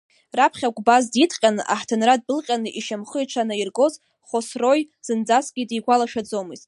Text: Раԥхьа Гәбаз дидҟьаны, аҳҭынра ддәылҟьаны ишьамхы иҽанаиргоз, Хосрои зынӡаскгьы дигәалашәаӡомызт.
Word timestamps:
Раԥхьа 0.37 0.75
Гәбаз 0.75 1.05
дидҟьаны, 1.13 1.61
аҳҭынра 1.73 2.15
ддәылҟьаны 2.19 2.69
ишьамхы 2.79 3.19
иҽанаиргоз, 3.21 3.93
Хосрои 4.27 4.81
зынӡаскгьы 5.05 5.63
дигәалашәаӡомызт. 5.69 6.59